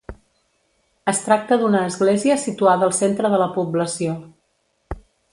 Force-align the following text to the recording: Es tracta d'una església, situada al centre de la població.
Es 1.11 1.19
tracta 1.25 1.57
d'una 1.63 1.81
església, 1.89 2.37
situada 2.43 2.87
al 2.87 2.95
centre 3.01 3.31
de 3.35 3.39
la 3.43 3.49
població. 3.59 4.15